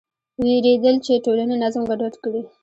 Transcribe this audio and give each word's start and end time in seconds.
وېرېدل 0.43 0.95
چې 1.05 1.23
ټولنې 1.25 1.55
نظم 1.63 1.83
ګډوډ 1.89 2.13
کړي. 2.23 2.41